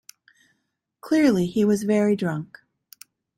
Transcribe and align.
Clearly 0.99 1.45
he 1.45 1.63
was 1.63 1.83
very 1.83 2.15
drunk. 2.15 2.57